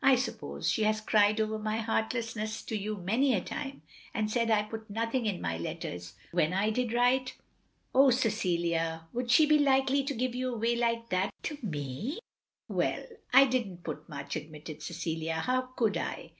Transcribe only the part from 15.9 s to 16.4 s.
I?